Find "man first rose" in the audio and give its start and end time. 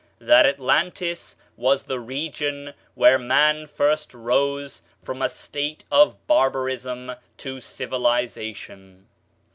3.19-4.81